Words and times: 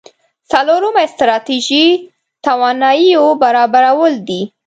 څلورمه 0.51 1.03
ستراتيژي 1.13 1.85
تواناییو 2.45 3.23
برابرول 3.43 4.13
دي. 4.27 4.41